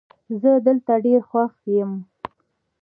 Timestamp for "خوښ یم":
1.29-1.91